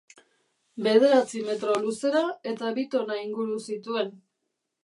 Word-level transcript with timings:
Bederatzi 0.85 1.43
metro 1.51 1.77
luzera 1.85 2.23
eta 2.55 2.75
bi 2.79 2.89
tona 2.97 3.21
inguru 3.27 3.63
zituen. 3.73 4.15